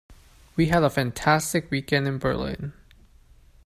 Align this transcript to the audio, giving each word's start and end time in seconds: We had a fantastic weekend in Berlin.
We 0.55 0.65
had 0.69 0.81
a 0.81 0.89
fantastic 0.89 1.69
weekend 1.69 2.07
in 2.07 2.17
Berlin. 2.17 2.73